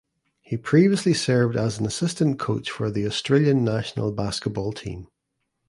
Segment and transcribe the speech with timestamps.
[0.41, 5.09] He previously served as an assistant coach for the Australian national basketball team.